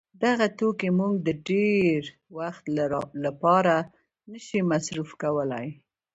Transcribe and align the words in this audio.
دغه 0.23 0.47
توکي 0.59 0.89
موږ 0.99 1.13
د 1.27 1.29
ډېر 1.49 1.99
وخت 2.37 2.63
له 3.23 3.31
پاره 3.41 3.77
نه 4.31 4.39
سي 4.47 4.59
مصروف 4.71 5.09
کولای. 5.23 5.67